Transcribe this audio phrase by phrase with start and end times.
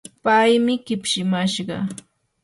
[0.23, 1.77] paymi kipshimashqa.